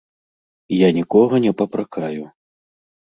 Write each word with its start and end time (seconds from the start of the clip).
Я 0.75 0.87
нікога 0.97 1.41
не 1.45 1.51
папракаю. 1.59 2.23